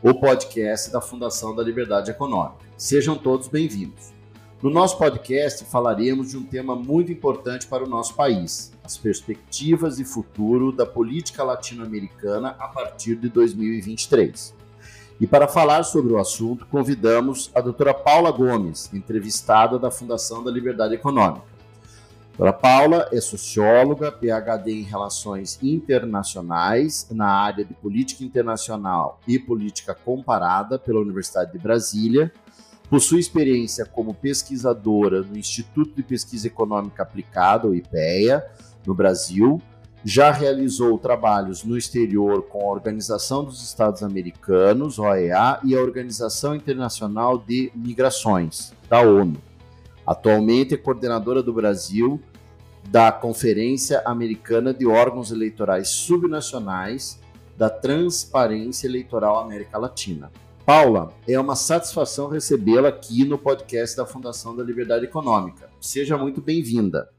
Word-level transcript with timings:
o 0.00 0.14
podcast 0.14 0.92
da 0.92 1.00
Fundação 1.00 1.54
da 1.56 1.62
Liberdade 1.62 2.10
Econômica. 2.10 2.64
Sejam 2.76 3.16
todos 3.16 3.48
bem-vindos. 3.48 4.12
No 4.62 4.70
nosso 4.70 4.96
podcast 4.96 5.64
falaremos 5.64 6.30
de 6.30 6.36
um 6.36 6.44
tema 6.44 6.76
muito 6.76 7.10
importante 7.10 7.66
para 7.66 7.82
o 7.82 7.88
nosso 7.88 8.14
país: 8.14 8.72
as 8.84 8.96
perspectivas 8.96 9.98
e 9.98 10.04
futuro 10.04 10.70
da 10.70 10.86
política 10.86 11.42
latino-americana 11.42 12.54
a 12.60 12.68
partir 12.68 13.16
de 13.16 13.28
2023. 13.28 14.54
E 15.20 15.26
para 15.26 15.48
falar 15.48 15.82
sobre 15.82 16.12
o 16.12 16.18
assunto, 16.18 16.64
convidamos 16.66 17.50
a 17.52 17.60
doutora 17.60 17.92
Paula 17.92 18.30
Gomes, 18.30 18.88
entrevistada 18.94 19.80
da 19.80 19.90
Fundação 19.90 20.44
da 20.44 20.50
Liberdade 20.50 20.94
Econômica. 20.94 21.57
Dona 22.38 22.52
Paula 22.52 23.08
é 23.10 23.20
socióloga, 23.20 24.12
PhD 24.12 24.70
em 24.70 24.82
Relações 24.82 25.58
Internacionais 25.60 27.08
na 27.10 27.26
área 27.26 27.64
de 27.64 27.74
Política 27.74 28.22
Internacional 28.22 29.18
e 29.26 29.40
Política 29.40 29.92
Comparada 29.92 30.78
pela 30.78 31.00
Universidade 31.00 31.50
de 31.50 31.58
Brasília. 31.58 32.32
Possui 32.88 33.18
experiência 33.18 33.84
como 33.84 34.14
pesquisadora 34.14 35.22
no 35.22 35.36
Instituto 35.36 35.96
de 35.96 36.02
Pesquisa 36.04 36.46
Econômica 36.46 37.02
Aplicada, 37.02 37.66
o 37.66 37.74
IPEA, 37.74 38.48
no 38.86 38.94
Brasil. 38.94 39.60
Já 40.04 40.30
realizou 40.30 40.96
trabalhos 40.96 41.64
no 41.64 41.76
exterior 41.76 42.42
com 42.44 42.60
a 42.60 42.72
Organização 42.72 43.42
dos 43.42 43.64
Estados 43.64 44.04
Americanos, 44.04 44.96
OEA, 45.00 45.58
e 45.64 45.74
a 45.74 45.80
Organização 45.80 46.54
Internacional 46.54 47.36
de 47.36 47.72
Migrações, 47.74 48.72
da 48.88 49.00
ONU. 49.00 49.42
Atualmente 50.06 50.72
é 50.72 50.78
coordenadora 50.78 51.42
do 51.42 51.52
Brasil 51.52 52.18
da 52.90 53.12
Conferência 53.12 54.02
Americana 54.06 54.72
de 54.72 54.86
Órgãos 54.86 55.30
Eleitorais 55.30 55.90
Subnacionais 55.90 57.20
da 57.54 57.68
Transparência 57.68 58.86
Eleitoral 58.86 59.38
América 59.38 59.76
Latina. 59.76 60.32
Paula, 60.64 61.14
é 61.28 61.38
uma 61.38 61.54
satisfação 61.54 62.28
recebê-la 62.28 62.88
aqui 62.88 63.26
no 63.26 63.38
podcast 63.38 63.94
da 63.94 64.06
Fundação 64.06 64.56
da 64.56 64.64
Liberdade 64.64 65.04
Econômica. 65.04 65.70
Seja 65.78 66.16
muito 66.16 66.40
bem-vinda. 66.40 67.10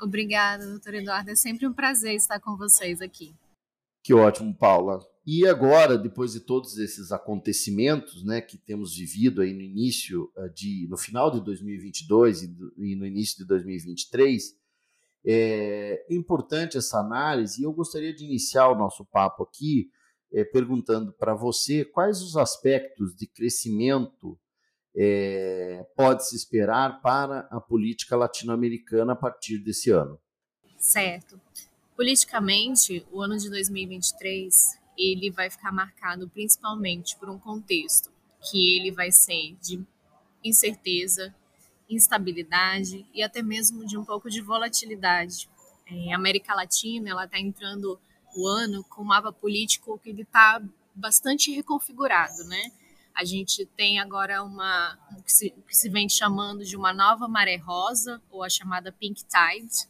Obrigada, 0.00 0.64
doutor 0.66 0.94
Eduardo. 0.94 1.30
É 1.30 1.34
sempre 1.34 1.66
um 1.66 1.72
prazer 1.72 2.14
estar 2.14 2.38
com 2.38 2.56
vocês 2.56 3.00
aqui. 3.00 3.34
Que 4.04 4.14
ótimo, 4.14 4.54
Paula. 4.54 5.00
E 5.26 5.44
agora, 5.46 5.98
depois 5.98 6.32
de 6.32 6.40
todos 6.40 6.78
esses 6.78 7.10
acontecimentos, 7.10 8.24
né, 8.24 8.40
que 8.40 8.56
temos 8.56 8.96
vivido 8.96 9.42
aí 9.42 9.52
no 9.52 9.60
início 9.60 10.30
eh, 10.36 10.48
de, 10.48 10.86
no 10.88 10.96
final 10.96 11.30
de 11.30 11.40
2022 11.44 12.42
e, 12.44 12.56
e 12.78 12.96
no 12.96 13.04
início 13.04 13.38
de 13.38 13.44
2023, 13.44 14.60
é 15.24 16.06
importante 16.10 16.78
essa 16.78 16.98
análise 16.98 17.60
e 17.60 17.64
eu 17.64 17.72
gostaria 17.72 18.14
de 18.14 18.24
iniciar 18.24 18.68
o 18.68 18.74
nosso 18.74 19.04
papo 19.04 19.42
aqui 19.42 19.90
é, 20.32 20.44
perguntando 20.44 21.12
para 21.12 21.34
você 21.34 21.84
quais 21.84 22.22
os 22.22 22.36
aspectos 22.36 23.14
de 23.14 23.26
crescimento 23.26 24.38
é, 24.96 25.86
pode 25.96 26.28
se 26.28 26.36
esperar 26.36 27.00
para 27.00 27.40
a 27.50 27.60
política 27.60 28.16
latino-americana 28.16 29.12
a 29.12 29.16
partir 29.16 29.58
desse 29.58 29.90
ano. 29.90 30.18
Certo. 30.78 31.40
Politicamente, 31.96 33.06
o 33.12 33.20
ano 33.20 33.36
de 33.36 33.50
2023 33.50 34.80
ele 34.96 35.30
vai 35.30 35.50
ficar 35.50 35.72
marcado 35.72 36.28
principalmente 36.28 37.16
por 37.18 37.28
um 37.28 37.38
contexto 37.38 38.10
que 38.50 38.76
ele 38.76 38.90
vai 38.90 39.12
ser 39.12 39.56
de 39.60 39.82
incerteza, 40.42 41.34
instabilidade 41.90 43.06
e 43.12 43.22
até 43.22 43.42
mesmo 43.42 43.84
de 43.84 43.98
um 43.98 44.04
pouco 44.04 44.30
de 44.30 44.40
volatilidade. 44.40 45.48
É, 45.86 46.12
a 46.12 46.16
América 46.16 46.54
Latina 46.54 47.10
ela 47.10 47.24
está 47.24 47.38
entrando 47.38 47.98
o 48.36 48.46
ano 48.46 48.84
com 48.84 49.02
um 49.02 49.06
mapa 49.06 49.32
político 49.32 49.98
que 49.98 50.10
ele 50.10 50.22
está 50.22 50.62
bastante 50.94 51.50
reconfigurado, 51.50 52.44
né? 52.44 52.70
A 53.14 53.24
gente 53.24 53.66
tem 53.76 53.98
agora 53.98 54.42
uma 54.42 54.96
o 55.18 55.22
que, 55.22 55.32
se, 55.32 55.50
que 55.50 55.76
se 55.76 55.88
vem 55.88 56.08
chamando 56.08 56.64
de 56.64 56.76
uma 56.76 56.92
nova 56.92 57.26
maré 57.26 57.56
rosa 57.56 58.22
ou 58.30 58.42
a 58.42 58.48
chamada 58.48 58.92
pink 58.92 59.24
tide, 59.24 59.88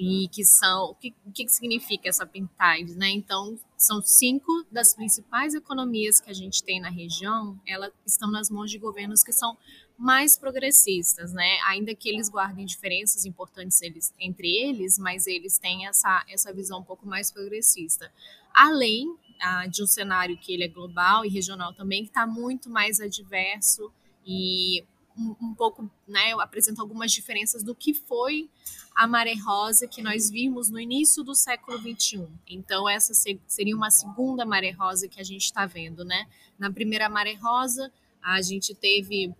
e 0.00 0.28
que 0.28 0.42
são 0.44 0.84
o 0.84 0.94
que, 0.94 1.12
que 1.34 1.48
significa 1.48 2.08
essa 2.08 2.24
pink 2.24 2.48
tide, 2.56 2.94
né? 2.94 3.10
Então 3.10 3.58
são 3.76 4.00
cinco 4.00 4.64
das 4.72 4.94
principais 4.94 5.52
economias 5.52 6.20
que 6.20 6.30
a 6.30 6.34
gente 6.34 6.64
tem 6.64 6.80
na 6.80 6.88
região, 6.88 7.60
elas 7.66 7.92
estão 8.06 8.30
nas 8.30 8.48
mãos 8.48 8.70
de 8.70 8.78
governos 8.78 9.22
que 9.22 9.32
são 9.32 9.58
mais 10.00 10.34
progressistas, 10.34 11.30
né? 11.34 11.58
Ainda 11.66 11.94
que 11.94 12.08
eles 12.08 12.30
guardem 12.30 12.64
diferenças 12.64 13.26
importantes 13.26 13.82
eles, 13.82 14.14
entre 14.18 14.48
eles, 14.48 14.98
mas 14.98 15.26
eles 15.26 15.58
têm 15.58 15.86
essa, 15.86 16.24
essa 16.26 16.50
visão 16.54 16.80
um 16.80 16.82
pouco 16.82 17.06
mais 17.06 17.30
progressista. 17.30 18.10
Além 18.54 19.14
ah, 19.42 19.66
de 19.66 19.82
um 19.82 19.86
cenário 19.86 20.38
que 20.38 20.54
ele 20.54 20.64
é 20.64 20.68
global 20.68 21.22
e 21.26 21.28
regional 21.28 21.74
também, 21.74 22.02
que 22.02 22.08
está 22.08 22.26
muito 22.26 22.70
mais 22.70 22.98
adverso 22.98 23.92
e 24.26 24.82
um, 25.18 25.36
um, 25.38 25.54
pouco, 25.54 25.90
né, 26.08 26.32
apresenta 26.40 26.80
algumas 26.80 27.12
diferenças 27.12 27.62
do 27.62 27.74
que 27.74 27.92
foi 27.92 28.48
a 28.96 29.06
maré 29.06 29.34
rosa 29.34 29.86
que 29.86 30.00
nós 30.00 30.30
vimos 30.30 30.70
no 30.70 30.80
início 30.80 31.22
do 31.22 31.34
século 31.34 31.78
XXI. 31.78 32.26
Então, 32.48 32.88
essa 32.88 33.12
seria 33.46 33.76
uma 33.76 33.90
segunda 33.90 34.46
maré 34.46 34.70
rosa 34.70 35.08
que 35.08 35.20
a 35.20 35.24
gente 35.24 35.44
está 35.44 35.66
vendo, 35.66 36.06
né? 36.06 36.26
Na 36.58 36.72
primeira 36.72 37.06
maré 37.06 37.34
rosa, 37.34 37.92
a 38.22 38.40
gente 38.40 38.74
teve 38.74 39.34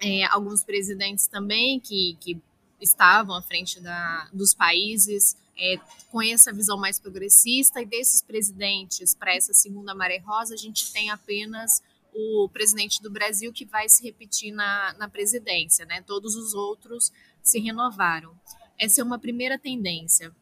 é, 0.00 0.24
alguns 0.26 0.62
presidentes 0.62 1.26
também 1.26 1.80
que, 1.80 2.16
que 2.20 2.40
estavam 2.80 3.34
à 3.36 3.42
frente 3.42 3.80
da, 3.80 4.28
dos 4.32 4.54
países 4.54 5.36
é, 5.58 5.76
com 6.10 6.22
essa 6.22 6.52
visão 6.52 6.78
mais 6.78 6.98
progressista, 7.00 7.82
e 7.82 7.86
desses 7.86 8.22
presidentes 8.22 9.14
para 9.14 9.34
essa 9.34 9.52
segunda 9.52 9.94
maré 9.94 10.18
rosa, 10.18 10.54
a 10.54 10.56
gente 10.56 10.92
tem 10.92 11.10
apenas 11.10 11.82
o 12.14 12.48
presidente 12.48 13.02
do 13.02 13.10
Brasil 13.10 13.52
que 13.52 13.64
vai 13.64 13.88
se 13.88 14.02
repetir 14.02 14.52
na, 14.52 14.94
na 14.98 15.08
presidência, 15.08 15.84
né? 15.84 16.02
Todos 16.02 16.36
os 16.36 16.54
outros 16.54 17.12
se 17.42 17.58
renovaram. 17.58 18.38
Essa 18.78 19.00
é 19.00 19.04
uma 19.04 19.18
primeira 19.18 19.58
tendência. 19.58 20.34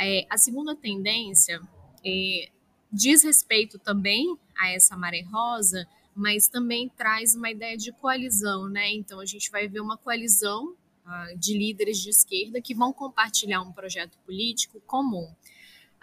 É, 0.00 0.26
a 0.30 0.38
segunda 0.38 0.76
tendência 0.76 1.60
é, 2.04 2.50
diz 2.92 3.22
respeito 3.22 3.78
também 3.78 4.38
a 4.56 4.70
essa 4.70 4.96
maré 4.96 5.22
rosa, 5.22 5.88
mas 6.18 6.48
também 6.48 6.88
traz 6.88 7.36
uma 7.36 7.48
ideia 7.48 7.76
de 7.76 7.92
coalizão, 7.92 8.68
né? 8.68 8.90
Então 8.92 9.20
a 9.20 9.24
gente 9.24 9.52
vai 9.52 9.68
ver 9.68 9.78
uma 9.78 9.96
coalizão 9.96 10.74
uh, 11.06 11.38
de 11.38 11.56
líderes 11.56 11.98
de 11.98 12.10
esquerda 12.10 12.60
que 12.60 12.74
vão 12.74 12.92
compartilhar 12.92 13.62
um 13.62 13.70
projeto 13.70 14.18
político 14.26 14.80
comum. 14.80 15.32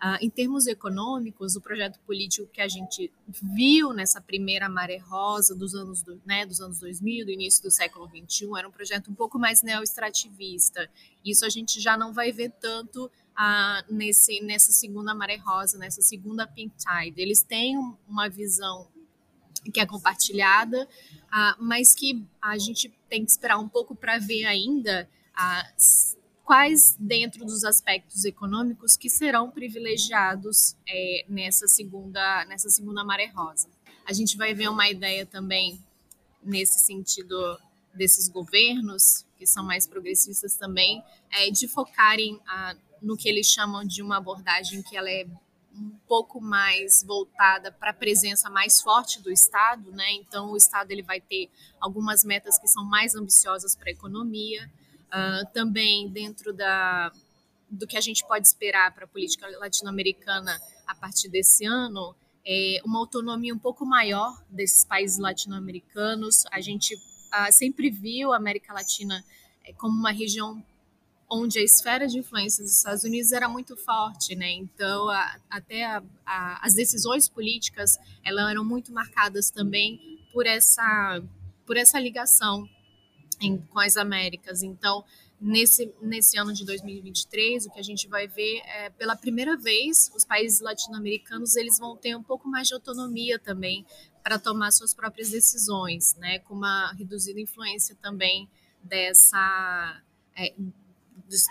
Uh, 0.01 0.17
em 0.21 0.29
termos 0.29 0.67
econômicos, 0.67 1.57
o 1.57 1.61
projeto 1.61 1.99
político 2.07 2.47
que 2.47 2.61
a 2.61 2.67
gente 2.67 3.11
viu 3.27 3.91
nessa 3.91 4.21
primeira 4.21 4.69
maré 4.69 4.97
rosa 4.97 5.53
dos 5.53 5.75
anos, 5.75 6.01
do, 6.01 6.21
né, 6.25 6.45
dos 6.45 6.61
anos 6.61 6.79
2000, 6.79 7.25
do 7.25 7.31
início 7.31 7.61
do 7.61 7.69
século 7.69 8.07
21, 8.07 8.55
era 8.55 8.67
um 8.69 8.71
projeto 8.71 9.11
um 9.11 9.15
pouco 9.15 9.37
mais 9.37 9.61
neoestrativista. 9.63 10.89
Isso 11.25 11.45
a 11.45 11.49
gente 11.49 11.81
já 11.81 11.97
não 11.97 12.13
vai 12.13 12.31
ver 12.31 12.51
tanto 12.61 13.07
uh, 13.07 13.93
nesse, 13.93 14.41
nessa 14.41 14.71
segunda 14.71 15.13
maré 15.13 15.35
rosa, 15.35 15.77
nessa 15.77 16.01
segunda 16.01 16.47
pink 16.47 16.73
tide. 16.77 17.21
Eles 17.21 17.41
têm 17.41 17.77
uma 18.07 18.29
visão 18.29 18.87
que 19.71 19.79
é 19.79 19.85
compartilhada, 19.85 20.87
uh, 21.25 21.63
mas 21.63 21.93
que 21.93 22.23
a 22.41 22.57
gente 22.57 22.93
tem 23.09 23.23
que 23.23 23.31
esperar 23.31 23.57
um 23.57 23.67
pouco 23.67 23.95
para 23.95 24.17
ver 24.17 24.45
ainda 24.45 25.09
uh, 25.33 26.15
quais 26.43 26.95
dentro 26.99 27.43
dos 27.45 27.63
aspectos 27.63 28.23
econômicos 28.23 28.95
que 28.95 29.09
serão 29.09 29.49
privilegiados 29.49 30.75
é, 30.87 31.25
nessa 31.27 31.67
segunda 31.67 32.45
nessa 32.45 32.69
segunda 32.69 33.03
maré 33.03 33.27
rosa. 33.27 33.67
A 34.05 34.13
gente 34.13 34.37
vai 34.37 34.53
ver 34.53 34.69
uma 34.69 34.87
ideia 34.87 35.25
também 35.25 35.83
nesse 36.43 36.79
sentido 36.79 37.35
desses 37.93 38.29
governos 38.29 39.25
que 39.37 39.47
são 39.47 39.63
mais 39.63 39.87
progressistas 39.87 40.55
também 40.55 41.03
é, 41.31 41.49
de 41.49 41.67
focarem 41.67 42.35
uh, 42.35 42.79
no 43.01 43.17
que 43.17 43.27
eles 43.27 43.47
chamam 43.47 43.83
de 43.83 44.01
uma 44.01 44.17
abordagem 44.17 44.81
que 44.83 44.95
ela 44.95 45.09
é 45.09 45.25
um 45.77 45.97
pouco 46.07 46.39
mais 46.41 47.03
voltada 47.03 47.71
para 47.71 47.91
a 47.91 47.93
presença 47.93 48.49
mais 48.49 48.81
forte 48.81 49.21
do 49.21 49.31
Estado, 49.31 49.91
né? 49.91 50.13
Então 50.13 50.51
o 50.51 50.57
Estado 50.57 50.91
ele 50.91 51.03
vai 51.03 51.19
ter 51.19 51.49
algumas 51.79 52.23
metas 52.23 52.57
que 52.57 52.67
são 52.67 52.83
mais 52.85 53.15
ambiciosas 53.15 53.75
para 53.75 53.89
a 53.89 53.91
economia, 53.91 54.69
uh, 55.07 55.53
também 55.53 56.09
dentro 56.09 56.53
da 56.53 57.11
do 57.69 57.87
que 57.87 57.97
a 57.97 58.01
gente 58.01 58.25
pode 58.25 58.47
esperar 58.47 58.93
para 58.93 59.05
a 59.05 59.07
política 59.07 59.47
latino-americana 59.59 60.61
a 60.87 60.95
partir 60.95 61.27
desse 61.29 61.65
ano 61.65 62.15
é, 62.45 62.79
uma 62.85 62.99
autonomia 62.99 63.53
um 63.53 63.59
pouco 63.59 63.85
maior 63.85 64.39
desses 64.49 64.85
países 64.85 65.17
latino-americanos. 65.17 66.45
A 66.51 66.61
gente 66.61 66.95
ah, 67.31 67.51
sempre 67.51 67.89
viu 67.89 68.31
a 68.31 68.37
América 68.37 68.71
Latina 68.71 69.23
é, 69.63 69.73
como 69.73 69.97
uma 69.97 70.11
região 70.11 70.63
onde 71.29 71.59
a 71.59 71.63
esfera 71.63 72.07
de 72.07 72.19
influência 72.19 72.63
dos 72.63 72.77
Estados 72.77 73.03
Unidos 73.03 73.31
era 73.31 73.49
muito 73.49 73.75
forte, 73.75 74.35
né? 74.35 74.51
Então, 74.51 75.09
a, 75.09 75.39
até 75.49 75.83
a, 75.85 76.03
a, 76.25 76.65
as 76.65 76.73
decisões 76.73 77.27
políticas 77.27 77.97
elas 78.23 78.49
eram 78.49 78.63
muito 78.63 78.91
marcadas 78.91 79.49
também 79.49 80.19
por 80.31 80.45
essa 80.45 81.21
por 81.65 81.77
essa 81.77 81.99
ligação 81.99 82.69
em, 83.41 83.57
com 83.57 83.79
as 83.79 83.97
Américas. 83.97 84.61
Então, 84.61 85.03
nesse, 85.39 85.93
nesse 86.01 86.37
ano 86.37 86.53
de 86.53 86.65
2023, 86.65 87.65
o 87.65 87.71
que 87.71 87.79
a 87.79 87.83
gente 87.83 88.07
vai 88.07 88.27
ver 88.27 88.61
é, 88.65 88.89
pela 88.91 89.15
primeira 89.15 89.57
vez, 89.57 90.11
os 90.15 90.23
países 90.23 90.59
latino-americanos 90.59 91.55
eles 91.55 91.77
vão 91.77 91.95
ter 91.95 92.15
um 92.15 92.23
pouco 92.23 92.47
mais 92.47 92.67
de 92.67 92.73
autonomia 92.73 93.39
também 93.39 93.85
para 94.23 94.39
tomar 94.39 94.71
suas 94.71 94.93
próprias 94.93 95.29
decisões, 95.29 96.15
né, 96.15 96.39
com 96.39 96.55
uma 96.55 96.91
reduzida 96.93 97.39
influência 97.39 97.95
também 98.01 98.49
dessa 98.81 100.01
é, 100.35 100.53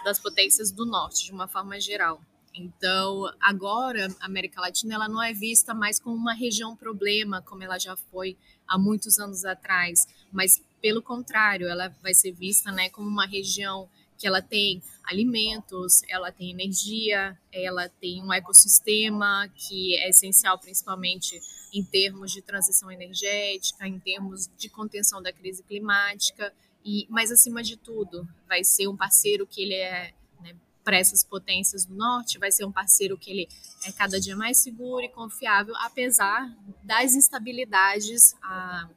das 0.04 0.18
potências 0.18 0.70
do 0.70 0.86
norte, 0.86 1.26
de 1.26 1.32
uma 1.32 1.48
forma 1.48 1.80
geral. 1.80 2.20
Então, 2.54 3.24
agora, 3.40 4.06
a 4.20 4.26
América 4.26 4.60
Latina 4.60 4.94
ela 4.94 5.08
não 5.08 5.20
é 5.20 5.32
vista 5.32 5.74
mais 5.74 5.98
como 5.98 6.14
uma 6.14 6.32
região 6.32 6.76
problema, 6.76 7.42
como 7.42 7.64
ela 7.64 7.78
já 7.78 7.96
foi 7.96 8.36
há 8.66 8.78
muitos 8.78 9.18
anos 9.18 9.44
atrás, 9.44 10.06
mas 10.32 10.62
pelo 10.80 11.02
contrário, 11.02 11.66
ela 11.66 11.88
vai 12.00 12.14
ser 12.14 12.30
vista 12.30 12.70
né, 12.70 12.88
como 12.90 13.08
uma 13.08 13.26
região 13.26 13.88
que 14.16 14.26
ela 14.26 14.40
tem 14.40 14.80
alimentos, 15.02 16.02
ela 16.08 16.30
tem 16.30 16.50
energia, 16.50 17.36
ela 17.52 17.88
tem 17.88 18.22
um 18.22 18.32
ecossistema 18.32 19.48
que 19.54 19.96
é 19.98 20.08
essencial 20.10 20.58
principalmente 20.58 21.40
em 21.72 21.82
termos 21.82 22.30
de 22.30 22.40
transição 22.40 22.90
energética, 22.90 23.88
em 23.88 23.98
termos 23.98 24.48
de 24.56 24.68
contenção 24.68 25.20
da 25.20 25.32
crise 25.32 25.62
climática, 25.64 26.54
e 26.84 27.06
mas 27.08 27.30
acima 27.30 27.62
de 27.62 27.76
tudo, 27.76 28.28
vai 28.46 28.62
ser 28.62 28.88
um 28.88 28.96
parceiro 28.96 29.46
que 29.46 29.62
ele 29.62 29.74
é 29.74 30.12
né, 30.42 30.54
para 30.82 30.98
essas 30.98 31.24
potências 31.24 31.84
do 31.84 31.94
norte, 31.94 32.38
vai 32.38 32.52
ser 32.52 32.64
um 32.64 32.72
parceiro 32.72 33.16
que 33.16 33.30
ele 33.30 33.48
é 33.84 33.92
cada 33.92 34.20
dia 34.20 34.36
mais 34.36 34.58
seguro 34.58 35.02
e 35.02 35.08
confiável, 35.08 35.74
apesar 35.78 36.54
das 36.82 37.14
instabilidades 37.14 38.36
a, 38.42 38.88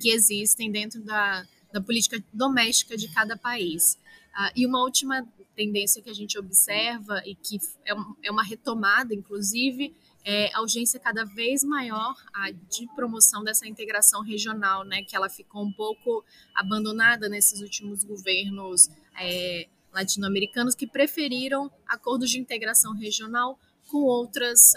que 0.00 0.10
existem 0.10 0.70
dentro 0.70 1.02
da, 1.02 1.46
da 1.72 1.80
política 1.80 2.22
doméstica 2.32 2.96
de 2.96 3.08
cada 3.08 3.36
país. 3.36 3.98
Uh, 4.32 4.52
e 4.56 4.66
uma 4.66 4.80
última 4.80 5.26
tendência 5.54 6.02
que 6.02 6.10
a 6.10 6.14
gente 6.14 6.38
observa 6.38 7.22
e 7.24 7.34
que 7.34 7.58
é, 7.84 7.92
é 8.24 8.30
uma 8.30 8.42
retomada, 8.42 9.14
inclusive, 9.14 9.94
é 10.24 10.54
a 10.54 10.60
urgência 10.60 11.00
cada 11.00 11.24
vez 11.24 11.64
maior 11.64 12.14
de 12.70 12.86
promoção 12.94 13.42
dessa 13.42 13.66
integração 13.66 14.22
regional, 14.22 14.84
né, 14.84 15.02
que 15.02 15.16
ela 15.16 15.28
ficou 15.28 15.64
um 15.64 15.72
pouco 15.72 16.24
abandonada 16.54 17.28
nesses 17.28 17.60
últimos 17.60 18.04
governos 18.04 18.88
é, 19.20 19.68
latino-americanos 19.92 20.74
que 20.74 20.86
preferiram 20.86 21.70
acordos 21.86 22.30
de 22.30 22.38
integração 22.38 22.94
regional 22.94 23.58
com 23.88 23.98
outras, 23.98 24.72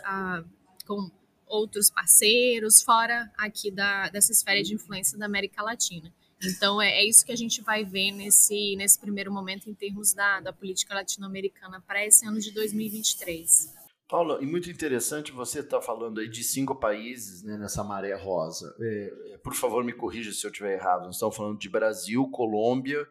com 0.85 1.09
outros 1.45 1.89
parceiros 1.89 2.81
fora 2.81 3.31
aqui 3.37 3.71
da, 3.71 4.09
dessa 4.09 4.31
esfera 4.31 4.61
de 4.61 4.73
influência 4.73 5.17
da 5.17 5.25
América 5.25 5.61
Latina. 5.61 6.11
Então, 6.45 6.81
é, 6.81 6.89
é 6.89 7.05
isso 7.05 7.25
que 7.25 7.31
a 7.31 7.35
gente 7.35 7.61
vai 7.61 7.83
ver 7.83 8.11
nesse, 8.11 8.75
nesse 8.75 8.99
primeiro 8.99 9.31
momento 9.31 9.69
em 9.69 9.73
termos 9.73 10.13
da, 10.13 10.39
da 10.39 10.53
política 10.53 10.93
latino-americana 10.93 11.81
para 11.85 12.05
esse 12.05 12.25
ano 12.25 12.39
de 12.39 12.51
2023. 12.51 13.73
Paula, 14.07 14.37
e 14.41 14.45
muito 14.45 14.69
interessante 14.69 15.31
você 15.31 15.59
estar 15.59 15.79
tá 15.79 15.85
falando 15.85 16.19
aí 16.19 16.29
de 16.29 16.43
cinco 16.43 16.75
países 16.75 17.41
né, 17.43 17.57
nessa 17.57 17.83
maré 17.83 18.13
rosa. 18.13 18.73
É, 18.79 19.33
é, 19.33 19.37
por 19.39 19.55
favor, 19.55 19.83
me 19.83 19.93
corrija 19.93 20.31
se 20.31 20.45
eu 20.45 20.51
estiver 20.51 20.75
errado. 20.75 21.05
Nós 21.05 21.15
estamos 21.15 21.35
falando 21.35 21.57
de 21.57 21.67
Brasil, 21.67 22.27
Colômbia, 22.29 23.05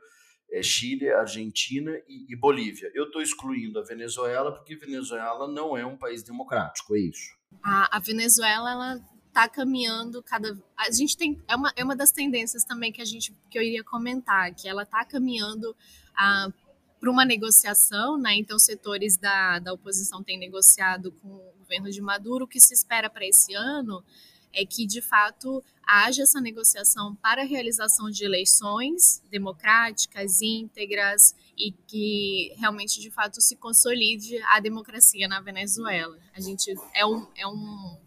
é, 0.53 0.63
Chile, 0.63 1.11
Argentina 1.11 1.91
e, 2.09 2.33
e 2.33 2.37
Bolívia. 2.37 2.93
Eu 2.95 3.07
estou 3.07 3.21
excluindo 3.21 3.81
a 3.81 3.83
Venezuela 3.83 4.53
porque 4.53 4.77
Venezuela 4.77 5.49
não 5.49 5.77
é 5.77 5.85
um 5.85 5.97
país 5.97 6.23
democrático, 6.23 6.95
é 6.95 7.01
isso? 7.01 7.35
A, 7.63 7.97
a 7.97 7.99
Venezuela, 7.99 8.71
ela 8.71 9.14
está 9.35 9.49
caminhando 9.49 10.23
cada 10.23 10.57
a 10.77 10.91
gente 10.93 11.17
tem 11.17 11.43
é 11.49 11.57
uma, 11.57 11.73
é 11.75 11.83
uma 11.83 11.97
das 11.97 12.13
tendências 12.13 12.63
também 12.65 12.93
que 12.93 13.03
a 13.03 13.05
gente 13.05 13.35
que 13.51 13.59
eu 13.59 13.63
iria 13.63 13.83
comentar 13.83 14.55
que 14.55 14.69
ela 14.69 14.85
está 14.85 15.05
caminhando 15.05 15.77
para 16.15 17.11
uma 17.11 17.25
negociação 17.25 18.17
né? 18.17 18.37
Então 18.37 18.59
setores 18.59 19.17
da, 19.17 19.59
da 19.59 19.73
oposição 19.73 20.23
têm 20.23 20.39
negociado 20.39 21.11
com 21.11 21.29
o 21.29 21.55
governo 21.59 21.91
de 21.91 22.01
Maduro. 22.01 22.45
O 22.45 22.49
que 22.49 22.61
se 22.61 22.73
espera 22.73 23.11
para 23.11 23.27
esse 23.27 23.53
ano 23.55 24.05
é 24.53 24.65
que 24.65 24.87
de 24.87 25.03
fato 25.03 25.63
haja 25.85 26.23
essa 26.23 26.41
negociação 26.41 27.17
para 27.17 27.43
a 27.43 27.45
realização 27.45 28.09
de 28.09 28.25
eleições 28.25 29.21
democráticas 29.29 30.41
íntegras 30.41 31.35
e 31.59 31.73
que 31.73 32.55
realmente 32.57 33.01
de 33.01 33.11
fato 33.11 33.41
se 33.41 33.57
consolide 33.57 34.41
a 34.45 34.61
democracia 34.61 35.27
na 35.27 35.41
Venezuela. 35.41 36.17
A 36.33 36.41
gente 36.41 36.73
é 36.95 37.05
um, 37.05 37.27
é 37.37 37.47
um 37.47 37.99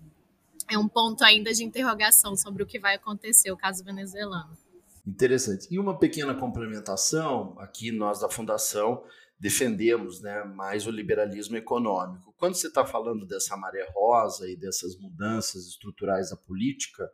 é 0.69 0.77
um 0.77 0.87
ponto 0.87 1.23
ainda 1.23 1.53
de 1.53 1.63
interrogação 1.63 2.35
sobre 2.35 2.63
o 2.63 2.65
que 2.65 2.79
vai 2.79 2.95
acontecer 2.95 3.51
o 3.51 3.57
caso 3.57 3.83
venezuelano. 3.83 4.57
Interessante. 5.05 5.67
E 5.71 5.79
uma 5.79 5.97
pequena 5.97 6.33
complementação, 6.35 7.55
aqui 7.59 7.91
nós 7.91 8.19
da 8.19 8.29
Fundação 8.29 9.03
defendemos 9.39 10.21
né, 10.21 10.43
mais 10.43 10.87
o 10.87 10.91
liberalismo 10.91 11.55
econômico. 11.55 12.33
Quando 12.37 12.55
você 12.55 12.67
está 12.67 12.85
falando 12.85 13.25
dessa 13.25 13.55
maré 13.55 13.87
rosa 13.95 14.49
e 14.49 14.55
dessas 14.55 14.97
mudanças 14.97 15.67
estruturais 15.67 16.31
da 16.31 16.35
política, 16.35 17.09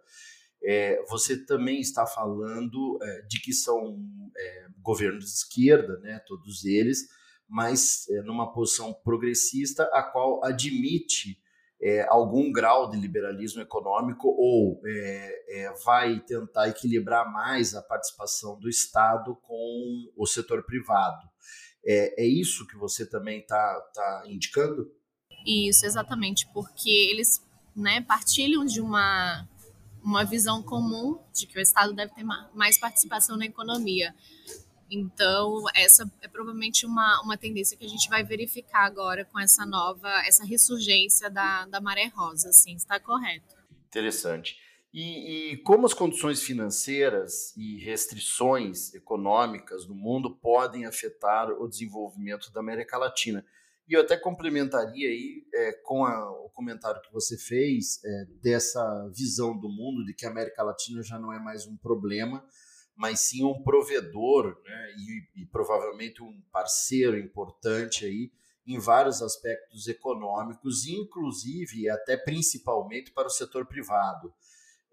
é, 0.63 1.03
você 1.09 1.45
também 1.45 1.81
está 1.81 2.07
falando 2.07 2.97
é, 3.01 3.21
de 3.23 3.41
que 3.41 3.51
são 3.51 3.99
é, 4.35 4.67
governos 4.81 5.25
de 5.25 5.31
esquerda, 5.31 5.99
né, 5.99 6.19
todos 6.25 6.63
eles, 6.63 7.09
mas 7.47 8.07
é, 8.09 8.21
numa 8.21 8.53
posição 8.53 8.93
progressista, 9.03 9.83
a 9.93 10.01
qual 10.01 10.43
admite 10.43 11.37
é, 11.83 12.07
algum 12.07 12.49
grau 12.49 12.89
de 12.89 12.97
liberalismo 12.97 13.61
econômico 13.61 14.29
ou 14.29 14.81
é, 14.85 15.65
é, 15.65 15.73
vai 15.83 16.21
tentar 16.21 16.69
equilibrar 16.69 17.29
mais 17.29 17.75
a 17.75 17.81
participação 17.81 18.57
do 18.57 18.69
Estado 18.69 19.35
com 19.41 20.09
o 20.15 20.25
setor 20.25 20.63
privado. 20.63 21.27
É, 21.85 22.23
é 22.23 22.25
isso 22.25 22.65
que 22.65 22.77
você 22.77 23.05
também 23.05 23.39
está 23.39 23.81
tá 23.93 24.23
indicando? 24.27 24.89
Isso, 25.45 25.85
exatamente, 25.85 26.47
porque 26.53 26.89
eles 26.89 27.45
né, 27.75 27.99
partilham 27.99 28.63
de 28.63 28.79
uma, 28.79 29.45
uma 30.01 30.23
visão 30.23 30.63
comum 30.63 31.19
de 31.33 31.45
que 31.45 31.59
o 31.59 31.61
Estado 31.61 31.93
deve 31.93 32.13
ter 32.13 32.23
mais 32.23 32.79
participação 32.79 33.35
na 33.35 33.45
economia. 33.45 34.15
Então, 34.89 35.63
essa 35.75 36.09
é 36.21 36.27
provavelmente 36.27 36.85
uma, 36.85 37.21
uma 37.21 37.37
tendência 37.37 37.77
que 37.77 37.85
a 37.85 37.89
gente 37.89 38.09
vai 38.09 38.23
verificar 38.23 38.85
agora 38.85 39.25
com 39.25 39.39
essa 39.39 39.65
nova, 39.65 40.09
essa 40.25 40.45
ressurgência 40.45 41.29
da, 41.29 41.65
da 41.65 41.81
maré 41.81 42.07
rosa, 42.07 42.49
assim, 42.49 42.75
está 42.75 42.99
correto. 42.99 43.55
Interessante. 43.87 44.57
E, 44.93 45.53
e, 45.53 45.57
como 45.57 45.87
as 45.87 45.93
condições 45.93 46.43
financeiras 46.43 47.55
e 47.57 47.83
restrições 47.83 48.93
econômicas 48.93 49.87
do 49.87 49.95
mundo 49.95 50.35
podem 50.35 50.85
afetar 50.85 51.49
o 51.49 51.67
desenvolvimento 51.67 52.51
da 52.51 52.59
América 52.59 52.97
Latina? 52.97 53.43
E 53.87 53.93
eu 53.93 54.01
até 54.01 54.15
complementaria 54.15 55.09
aí 55.09 55.45
é, 55.51 55.73
com 55.83 56.05
a, 56.05 56.31
o 56.31 56.49
comentário 56.49 57.01
que 57.01 57.11
você 57.11 57.37
fez 57.37 57.99
é, 58.05 58.25
dessa 58.41 59.09
visão 59.09 59.59
do 59.59 59.67
mundo 59.67 60.05
de 60.05 60.13
que 60.13 60.27
a 60.27 60.29
América 60.29 60.61
Latina 60.61 61.01
já 61.01 61.17
não 61.17 61.33
é 61.33 61.39
mais 61.39 61.65
um 61.65 61.75
problema, 61.75 62.45
mas 62.95 63.21
sim 63.21 63.43
um 63.43 63.63
provedor 63.63 64.57
né, 64.63 64.93
e, 64.97 65.41
e, 65.41 65.45
provavelmente 65.47 66.21
um 66.21 66.41
parceiro 66.51 67.17
importante 67.17 68.05
aí 68.05 68.31
em 68.65 68.79
vários 68.79 69.21
aspectos 69.21 69.87
econômicos, 69.87 70.85
inclusive 70.85 71.81
e 71.81 71.89
até 71.89 72.15
principalmente 72.15 73.11
para 73.11 73.27
o 73.27 73.31
setor 73.31 73.65
privado. 73.65 74.33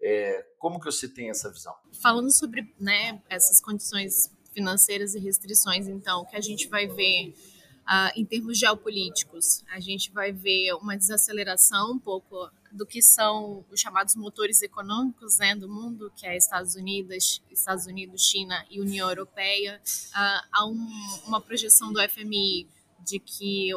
É, 0.01 0.45
como 0.57 0.79
que 0.79 0.85
você 0.85 1.07
tem 1.07 1.29
essa 1.29 1.49
visão? 1.51 1.73
Falando 2.01 2.31
sobre 2.31 2.73
né, 2.79 3.21
essas 3.29 3.61
condições 3.61 4.31
financeiras 4.51 5.13
e 5.15 5.19
restrições, 5.19 5.87
então, 5.87 6.25
que 6.25 6.35
a 6.35 6.41
gente 6.41 6.67
vai 6.67 6.87
ver 6.87 7.33
Uh, 7.81 8.13
em 8.15 8.23
termos 8.23 8.59
geopolíticos, 8.59 9.63
a 9.69 9.79
gente 9.79 10.11
vai 10.11 10.31
ver 10.31 10.71
uma 10.75 10.95
desaceleração 10.95 11.93
um 11.93 11.99
pouco 11.99 12.49
do 12.71 12.85
que 12.85 13.01
são 13.01 13.65
os 13.69 13.79
chamados 13.79 14.15
motores 14.15 14.61
econômicos 14.61 15.37
né, 15.37 15.55
do 15.55 15.67
mundo, 15.67 16.11
que 16.15 16.25
é 16.25 16.37
Estados 16.37 16.75
Unidos, 16.75 17.41
Estados 17.51 17.85
Unidos, 17.85 18.21
China 18.21 18.65
e 18.69 18.79
União 18.79 19.09
Europeia. 19.09 19.81
Uh, 20.09 20.47
há 20.51 20.65
um, 20.65 20.89
uma 21.27 21.41
projeção 21.41 21.91
do 21.91 21.99
FMI 22.09 22.67
de 22.99 23.19
que 23.19 23.71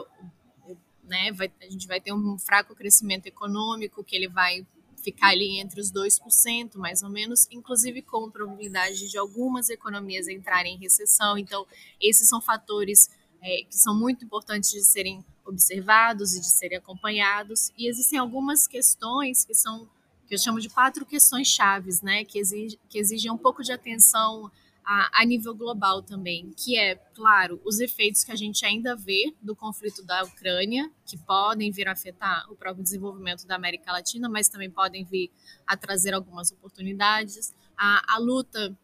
né, 1.03 1.33
vai, 1.33 1.53
a 1.61 1.69
gente 1.69 1.87
vai 1.87 2.01
ter 2.01 2.13
um 2.13 2.39
fraco 2.39 2.75
crescimento 2.75 3.27
econômico, 3.27 4.05
que 4.05 4.17
ele 4.17 4.29
vai 4.29 4.67
ficar 5.03 5.29
ali 5.29 5.61
entre 5.61 5.81
os 5.81 5.93
2%, 5.93 6.77
mais 6.77 7.03
ou 7.03 7.11
menos, 7.11 7.47
inclusive 7.51 8.01
com 8.01 8.31
probabilidade 8.31 9.11
de 9.11 9.19
algumas 9.19 9.69
economias 9.69 10.29
entrarem 10.29 10.77
em 10.77 10.79
recessão. 10.79 11.37
Então, 11.37 11.67
esses 12.01 12.29
são 12.29 12.41
fatores 12.41 13.11
é, 13.43 13.65
que 13.65 13.77
são 13.77 13.95
muito 13.95 14.25
importantes 14.25 14.71
de 14.71 14.83
serem 14.83 15.23
observados 15.45 16.35
e 16.35 16.41
de 16.41 16.51
serem 16.51 16.79
acompanhados. 16.79 17.71
E 17.77 17.89
existem 17.89 18.19
algumas 18.19 18.67
questões 18.67 19.45
que 19.45 19.55
são 19.55 19.89
que 20.27 20.35
eu 20.35 20.39
chamo 20.39 20.59
de 20.59 20.69
quatro 20.69 21.05
questões 21.05 21.49
chaves, 21.49 22.01
né, 22.01 22.25
que, 22.25 22.39
exige, 22.39 22.79
que 22.89 22.99
exigem 22.99 23.31
um 23.31 23.37
pouco 23.37 23.63
de 23.63 23.73
atenção 23.73 24.51
a, 24.85 25.21
a, 25.21 25.25
nível 25.25 25.55
global 25.55 26.03
também, 26.03 26.53
que 26.57 26.79
é, 26.79 26.95
claro, 27.15 27.61
os 27.65 27.81
efeitos 27.81 28.23
que 28.23 28.33
a 28.33 28.37
gente 28.37 28.65
ainda 28.67 28.95
vê 28.95 29.35
do 29.41 29.57
conflito 29.57 30.03
da 30.03 30.23
Ucrânia, 30.25 30.91
que 31.07 31.17
podem 31.17 31.71
vir 31.71 31.89
a 31.89 31.93
afetar 31.93 32.51
o 32.51 32.57
próprio 32.57 32.83
desenvolvimento 32.83 33.47
da 33.47 33.57
América 33.57 33.93
Latina, 33.93 34.29
mas 34.29 34.49
também 34.49 34.71
podem 34.71 35.05
vir 35.05 35.31
a 35.67 35.77
trazer 35.77 36.13
algumas 36.13 36.53
oportunidades. 36.53 37.55
A, 37.77 38.15
a 38.15 38.19
luta 38.19 38.77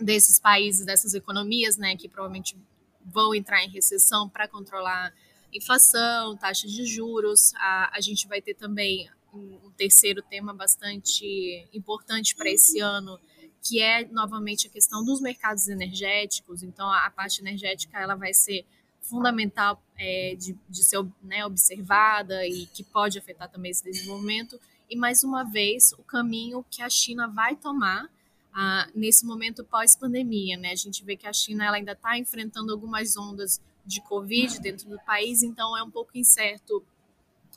desses 0.00 0.40
países, 0.40 0.84
dessas 0.84 1.14
economias, 1.14 1.76
né, 1.76 1.96
que 1.96 2.08
provavelmente 2.08 2.56
vão 3.04 3.34
entrar 3.34 3.62
em 3.64 3.68
recessão 3.68 4.28
para 4.28 4.48
controlar 4.48 5.12
inflação, 5.52 6.36
taxas 6.36 6.72
de 6.72 6.84
juros. 6.84 7.52
A, 7.56 7.96
a 7.96 8.00
gente 8.00 8.26
vai 8.28 8.40
ter 8.40 8.54
também 8.54 9.08
um 9.32 9.70
terceiro 9.76 10.22
tema 10.22 10.52
bastante 10.52 11.66
importante 11.72 12.34
para 12.34 12.50
esse 12.50 12.80
ano, 12.80 13.18
que 13.62 13.80
é 13.80 14.06
novamente 14.06 14.66
a 14.66 14.70
questão 14.70 15.04
dos 15.04 15.20
mercados 15.20 15.68
energéticos. 15.68 16.62
Então, 16.62 16.88
a, 16.88 17.06
a 17.06 17.10
parte 17.10 17.40
energética 17.40 17.98
ela 17.98 18.14
vai 18.14 18.32
ser 18.32 18.64
fundamental 19.00 19.82
é, 19.96 20.34
de, 20.38 20.56
de 20.68 20.82
ser 20.82 21.04
né, 21.22 21.44
observada 21.44 22.46
e 22.46 22.66
que 22.66 22.84
pode 22.84 23.18
afetar 23.18 23.50
também 23.50 23.70
esse 23.70 23.84
desenvolvimento. 23.84 24.60
E 24.90 24.96
mais 24.96 25.22
uma 25.22 25.44
vez, 25.44 25.92
o 25.92 26.02
caminho 26.02 26.64
que 26.70 26.82
a 26.82 26.90
China 26.90 27.28
vai 27.28 27.56
tomar 27.56 28.08
ah, 28.52 28.88
nesse 28.94 29.24
momento 29.24 29.64
pós-pandemia. 29.64 30.56
Né? 30.56 30.72
A 30.72 30.76
gente 30.76 31.04
vê 31.04 31.16
que 31.16 31.26
a 31.26 31.32
China 31.32 31.64
ela 31.64 31.76
ainda 31.76 31.92
está 31.92 32.18
enfrentando 32.18 32.72
algumas 32.72 33.16
ondas 33.16 33.60
de 33.88 34.02
Covid 34.02 34.60
dentro 34.60 34.88
do 34.88 34.98
país, 35.00 35.42
então 35.42 35.76
é 35.76 35.82
um 35.82 35.90
pouco 35.90 36.16
incerto 36.16 36.84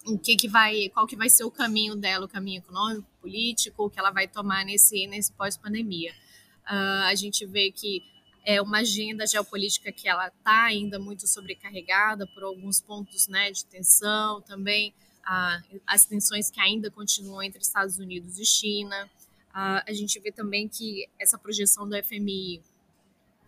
o 0.05 0.17
que, 0.17 0.35
que 0.35 0.47
vai, 0.47 0.89
qual 0.89 1.05
que 1.05 1.15
vai 1.15 1.29
ser 1.29 1.43
o 1.43 1.51
caminho 1.51 1.95
dela, 1.95 2.25
o 2.25 2.29
caminho 2.29 2.59
econômico, 2.59 3.07
político, 3.21 3.89
que 3.89 3.99
ela 3.99 4.09
vai 4.09 4.27
tomar 4.27 4.65
nesse, 4.65 5.05
nesse 5.07 5.31
pós-pandemia. 5.33 6.11
Uh, 6.65 7.05
a 7.05 7.15
gente 7.15 7.45
vê 7.45 7.71
que 7.71 8.01
é 8.43 8.61
uma 8.61 8.79
agenda 8.79 9.27
geopolítica 9.27 9.91
que 9.91 10.07
ela 10.07 10.27
está 10.27 10.63
ainda 10.63 10.97
muito 10.97 11.27
sobrecarregada 11.27 12.25
por 12.25 12.43
alguns 12.43 12.81
pontos 12.81 13.27
né, 13.27 13.51
de 13.51 13.63
tensão 13.65 14.41
também, 14.41 14.93
uh, 15.19 15.79
as 15.85 16.05
tensões 16.05 16.49
que 16.49 16.59
ainda 16.59 16.89
continuam 16.89 17.43
entre 17.43 17.61
Estados 17.61 17.99
Unidos 17.99 18.39
e 18.39 18.45
China. 18.45 19.09
Uh, 19.49 19.83
a 19.85 19.93
gente 19.93 20.19
vê 20.19 20.31
também 20.31 20.67
que 20.67 21.07
essa 21.19 21.37
projeção 21.37 21.87
do 21.87 21.95
FMI 22.03 22.61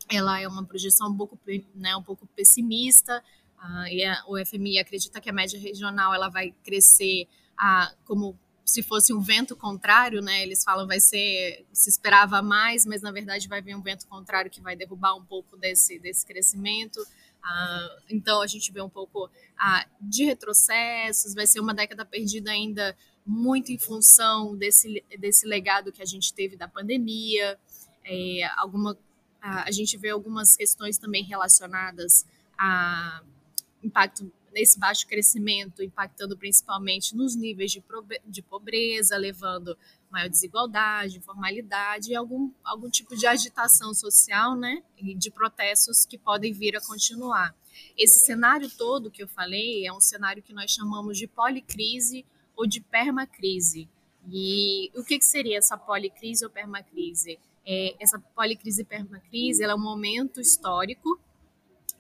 ela 0.10 0.40
é 0.40 0.48
uma 0.48 0.66
projeção 0.66 1.10
um 1.10 1.18
pouco, 1.18 1.40
né, 1.76 1.96
um 1.96 2.04
pouco 2.04 2.28
pessimista, 2.36 3.24
Uh, 3.64 3.88
e 3.88 4.04
a, 4.04 4.22
o 4.28 4.46
FMI 4.46 4.78
acredita 4.78 5.22
que 5.22 5.30
a 5.30 5.34
média 5.34 5.58
regional 5.58 6.14
ela 6.14 6.28
vai 6.28 6.54
crescer 6.66 7.30
uh, 7.54 7.96
como 8.04 8.38
se 8.66 8.84
fosse 8.84 9.14
um 9.14 9.22
vento 9.22 9.56
contrário, 9.56 10.22
né? 10.22 10.44
Eles 10.44 10.66
falam 10.66 10.86
vai 10.86 11.00
ser 11.00 11.66
se 11.72 11.90
esperava 11.90 12.42
mais, 12.42 12.86
mas 12.86 13.02
na 13.02 13.12
verdade 13.12 13.48
vai 13.48 13.62
vir 13.62 13.76
um 13.76 13.82
vento 13.82 14.06
contrário 14.08 14.52
que 14.52 14.60
vai 14.60 14.76
derrubar 14.76 15.16
um 15.16 15.24
pouco 15.24 15.56
desse 15.56 15.98
desse 16.00 16.26
crescimento. 16.26 17.06
Então 18.10 18.42
a 18.42 18.48
gente 18.48 18.72
vê 18.72 18.82
um 18.82 18.90
pouco 18.90 19.26
uh, 19.26 19.90
de 20.00 20.24
retrocessos. 20.24 21.34
Vai 21.34 21.46
ser 21.46 21.60
uma 21.60 21.74
década 21.74 22.06
perdida 22.06 22.52
ainda 22.52 22.98
muito 23.26 23.72
em 23.72 23.78
função 23.78 24.56
desse 24.56 25.04
desse 25.20 25.46
legado 25.46 25.92
que 25.92 26.02
a 26.02 26.06
gente 26.06 26.34
teve 26.34 26.56
da 26.56 26.68
pandemia. 26.68 27.58
É, 28.06 28.50
alguma 28.58 28.98
a 29.44 29.72
gente 29.72 29.98
vê 29.98 30.10
algumas 30.10 30.56
questões 30.56 30.98
também 30.98 31.24
relacionadas 31.24 32.26
a 32.58 33.22
impacto 33.84 34.32
nesse 34.54 34.80
baixo 34.80 35.06
crescimento, 35.08 35.84
impactando 35.84 36.38
principalmente 36.38 37.16
nos 37.16 37.36
níveis 37.36 37.72
de, 37.72 37.84
de 38.26 38.42
pobreza, 38.42 39.18
levando 39.18 39.78
maior 40.10 40.30
desigualdade, 40.30 41.18
informalidade 41.18 42.12
e 42.12 42.16
algum, 42.16 42.52
algum 42.64 42.90
tipo 42.90 43.16
de 43.16 43.26
agitação 43.26 43.94
social, 43.94 44.56
né, 44.56 44.84
e 44.98 45.16
de 45.16 45.32
protestos 45.32 46.06
que 46.06 46.18
podem 46.18 46.54
vir 46.54 46.78
a 46.78 46.82
continuar. 46.82 47.54
Esse 47.98 48.24
cenário 48.24 48.70
todo 48.70 49.10
que 49.10 49.24
eu 49.24 49.28
falei 49.28 49.86
é 49.86 49.92
um 49.92 50.00
cenário 50.00 50.44
que 50.44 50.54
nós 50.54 50.72
chamamos 50.72 51.18
de 51.18 51.28
policrise 51.28 52.24
ou 52.56 52.68
de 52.68 52.80
permacrise. 52.80 53.90
E 54.32 54.92
o 54.96 55.04
que, 55.04 55.20
que 55.20 55.26
seria 55.26 55.58
essa 55.58 55.78
policrise 55.78 56.46
ou 56.46 56.52
permacrise? 56.52 57.40
É, 57.66 57.96
essa 58.00 58.20
policrise 58.20 58.82
e 58.82 58.86
permacrise 58.86 59.64
é 59.64 59.76
um 59.76 59.80
momento 59.80 60.40
histórico 60.42 61.20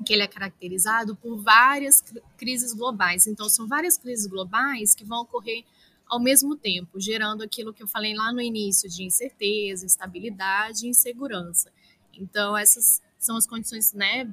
que 0.06 0.14
ele 0.14 0.24
é 0.24 0.28
caracterizado 0.28 1.16
por 1.16 1.38
várias 1.38 2.04
crises 2.38 2.74
globais. 2.74 3.28
Então, 3.28 3.48
são 3.48 3.68
várias 3.68 3.98
crises 3.98 4.28
globais 4.28 4.94
que 4.94 5.06
vão 5.06 5.22
ocorrer 5.22 5.64
ao 6.08 6.20
mesmo 6.20 6.56
tempo, 6.56 7.00
gerando 7.00 7.44
aquilo 7.44 7.74
que 7.74 7.82
eu 7.82 7.88
falei 7.88 8.14
lá 8.14 8.32
no 8.32 8.42
início 8.42 8.90
de 8.90 9.04
incerteza, 9.04 9.86
instabilidade 9.86 10.86
e 10.86 10.90
insegurança. 10.90 11.72
Então, 12.14 12.56
essas 12.58 13.02
são 13.18 13.38
as 13.38 13.48
condições 13.48 13.94
né, 13.94 14.30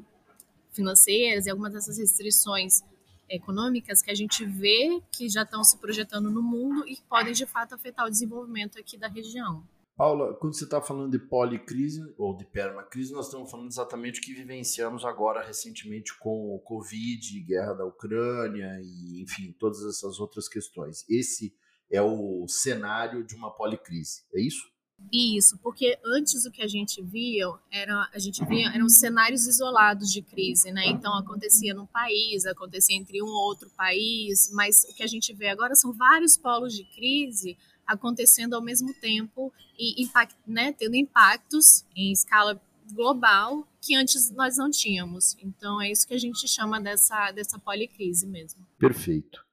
financeiras 0.72 1.46
e 1.46 1.50
algumas 1.50 1.72
dessas 1.72 1.98
restrições 1.98 2.82
econômicas 3.30 4.02
que 4.02 4.10
a 4.10 4.14
gente 4.14 4.44
vê 4.44 5.00
que 5.10 5.28
já 5.28 5.42
estão 5.42 5.62
se 5.62 5.78
projetando 5.78 6.30
no 6.30 6.42
mundo 6.42 6.86
e 6.86 6.96
que 6.96 7.02
podem, 7.02 7.32
de 7.32 7.46
fato, 7.46 7.74
afetar 7.74 8.06
o 8.06 8.10
desenvolvimento 8.10 8.78
aqui 8.78 8.98
da 8.98 9.08
região. 9.08 9.64
Paula, 9.96 10.34
quando 10.34 10.54
você 10.54 10.64
está 10.64 10.80
falando 10.80 11.10
de 11.10 11.18
policrise 11.18 12.00
ou 12.16 12.34
de 12.34 12.44
permacrise, 12.46 13.12
nós 13.12 13.26
estamos 13.26 13.50
falando 13.50 13.68
exatamente 13.68 14.18
o 14.18 14.22
que 14.22 14.32
vivenciamos 14.32 15.04
agora 15.04 15.44
recentemente 15.46 16.18
com 16.18 16.54
o 16.54 16.58
Covid, 16.58 17.40
guerra 17.40 17.74
da 17.74 17.84
Ucrânia 17.84 18.80
e, 18.82 19.22
enfim, 19.22 19.54
todas 19.58 19.84
essas 19.84 20.18
outras 20.18 20.48
questões. 20.48 21.04
Esse 21.06 21.54
é 21.90 22.00
o 22.00 22.46
cenário 22.48 23.22
de 23.22 23.34
uma 23.34 23.50
policrise, 23.50 24.22
é 24.34 24.40
isso? 24.40 24.70
Isso, 25.12 25.58
porque 25.58 25.98
antes 26.04 26.44
o 26.44 26.50
que 26.50 26.62
a 26.62 26.68
gente 26.68 27.02
via 27.02 27.46
era 27.70 28.08
a 28.14 28.18
gente 28.18 28.44
via 28.44 28.68
eram 28.68 28.88
cenários 28.88 29.46
isolados 29.46 30.12
de 30.12 30.22
crise, 30.22 30.70
né? 30.70 30.86
Então 30.86 31.12
acontecia 31.16 31.74
num 31.74 31.86
país, 31.86 32.46
acontecia 32.46 32.96
entre 32.96 33.20
um 33.22 33.26
ou 33.26 33.46
outro 33.46 33.68
país, 33.70 34.50
mas 34.52 34.84
o 34.88 34.94
que 34.94 35.02
a 35.02 35.06
gente 35.06 35.32
vê 35.32 35.48
agora 35.48 35.74
são 35.74 35.92
vários 35.92 36.36
polos 36.36 36.74
de 36.74 36.84
crise 36.84 37.56
acontecendo 37.86 38.54
ao 38.54 38.62
mesmo 38.62 38.94
tempo 39.00 39.52
e 39.76 40.02
impact, 40.02 40.36
né, 40.46 40.72
tendo 40.72 40.94
impactos 40.94 41.84
em 41.96 42.12
escala 42.12 42.60
global 42.92 43.66
que 43.80 43.96
antes 43.96 44.30
nós 44.30 44.56
não 44.56 44.70
tínhamos. 44.70 45.36
Então 45.42 45.80
é 45.80 45.90
isso 45.90 46.06
que 46.06 46.14
a 46.14 46.18
gente 46.18 46.46
chama 46.46 46.80
dessa, 46.80 47.32
dessa 47.32 47.58
policrise 47.58 48.26
mesmo. 48.26 48.64
Perfeito. 48.78 49.44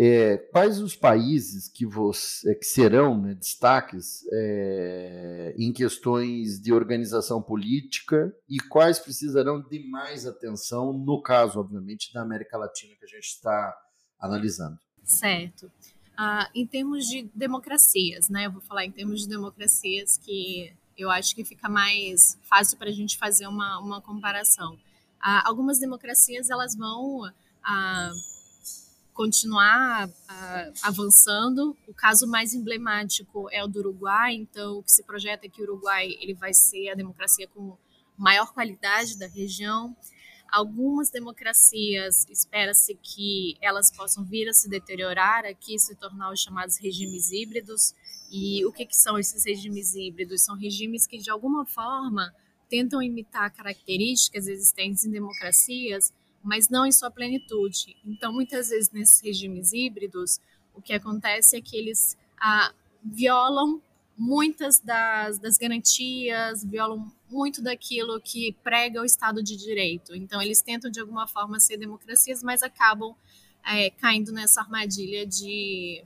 É, 0.00 0.36
quais 0.52 0.80
os 0.80 0.94
países 0.94 1.68
que, 1.68 1.84
você, 1.84 2.54
que 2.54 2.64
serão 2.64 3.20
né, 3.20 3.34
destaques 3.34 4.24
é, 4.32 5.56
em 5.58 5.72
questões 5.72 6.60
de 6.60 6.72
organização 6.72 7.42
política 7.42 8.32
e 8.48 8.60
quais 8.60 9.00
precisarão 9.00 9.60
de 9.60 9.90
mais 9.90 10.24
atenção, 10.24 10.92
no 10.92 11.20
caso, 11.20 11.58
obviamente, 11.58 12.12
da 12.12 12.22
América 12.22 12.56
Latina 12.56 12.94
que 12.94 13.04
a 13.04 13.08
gente 13.08 13.24
está 13.24 13.76
analisando? 14.20 14.78
Certo. 15.02 15.68
Ah, 16.16 16.48
em 16.54 16.64
termos 16.64 17.04
de 17.06 17.28
democracias, 17.34 18.28
né? 18.28 18.46
Eu 18.46 18.52
vou 18.52 18.60
falar 18.60 18.84
em 18.84 18.92
termos 18.92 19.22
de 19.22 19.28
democracias 19.28 20.16
que 20.16 20.72
eu 20.96 21.10
acho 21.10 21.34
que 21.34 21.44
fica 21.44 21.68
mais 21.68 22.38
fácil 22.42 22.78
para 22.78 22.88
a 22.88 22.92
gente 22.92 23.18
fazer 23.18 23.48
uma, 23.48 23.80
uma 23.80 24.00
comparação. 24.00 24.78
Ah, 25.20 25.42
algumas 25.44 25.80
democracias 25.80 26.50
elas 26.50 26.76
vão 26.76 27.22
ah, 27.64 28.12
continuar 29.18 30.08
avançando. 30.80 31.76
O 31.88 31.92
caso 31.92 32.24
mais 32.28 32.54
emblemático 32.54 33.48
é 33.50 33.64
o 33.64 33.66
do 33.66 33.80
Uruguai. 33.80 34.32
Então, 34.32 34.78
o 34.78 34.82
que 34.84 34.92
se 34.92 35.02
projeta 35.02 35.44
é 35.44 35.48
que 35.48 35.60
o 35.60 35.64
Uruguai 35.64 36.06
ele 36.20 36.34
vai 36.34 36.54
ser 36.54 36.90
a 36.90 36.94
democracia 36.94 37.48
com 37.48 37.76
maior 38.16 38.52
qualidade 38.52 39.18
da 39.18 39.26
região. 39.26 39.96
Algumas 40.52 41.10
democracias 41.10 42.28
espera-se 42.30 42.94
que 43.02 43.56
elas 43.60 43.90
possam 43.90 44.24
vir 44.24 44.48
a 44.48 44.52
se 44.52 44.70
deteriorar 44.70 45.44
aqui, 45.44 45.76
se 45.80 45.96
tornar 45.96 46.32
os 46.32 46.40
chamados 46.40 46.76
regimes 46.76 47.32
híbridos. 47.32 47.94
E 48.30 48.64
o 48.66 48.72
que, 48.72 48.86
que 48.86 48.96
são 48.96 49.18
esses 49.18 49.44
regimes 49.44 49.96
híbridos? 49.96 50.42
São 50.42 50.56
regimes 50.56 51.08
que, 51.08 51.18
de 51.18 51.28
alguma 51.28 51.66
forma, 51.66 52.32
tentam 52.68 53.02
imitar 53.02 53.52
características 53.52 54.46
existentes 54.46 55.04
em 55.04 55.10
democracias, 55.10 56.12
mas 56.42 56.68
não 56.68 56.86
em 56.86 56.92
sua 56.92 57.10
plenitude. 57.10 57.96
Então, 58.04 58.32
muitas 58.32 58.70
vezes, 58.70 58.90
nesses 58.90 59.20
regimes 59.20 59.72
híbridos, 59.72 60.40
o 60.74 60.80
que 60.80 60.92
acontece 60.92 61.56
é 61.56 61.60
que 61.60 61.76
eles 61.76 62.16
ah, 62.40 62.72
violam 63.02 63.82
muitas 64.16 64.80
das, 64.80 65.38
das 65.38 65.56
garantias, 65.56 66.64
violam 66.64 67.12
muito 67.30 67.62
daquilo 67.62 68.20
que 68.20 68.52
prega 68.64 69.00
o 69.00 69.04
Estado 69.04 69.42
de 69.42 69.56
Direito. 69.56 70.14
Então, 70.14 70.42
eles 70.42 70.60
tentam, 70.60 70.90
de 70.90 71.00
alguma 71.00 71.26
forma, 71.26 71.60
ser 71.60 71.76
democracias, 71.76 72.42
mas 72.42 72.62
acabam 72.62 73.14
é, 73.64 73.90
caindo 73.90 74.32
nessa 74.32 74.60
armadilha 74.60 75.26
de, 75.26 76.02